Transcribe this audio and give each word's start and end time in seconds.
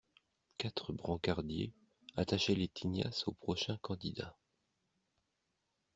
Quatre 0.57 0.93
brancardiers 0.93 1.73
attachaient 2.15 2.55
les 2.55 2.67
tignasses 2.67 3.27
au 3.27 3.33
prochain 3.33 3.77
candidat. 3.83 4.35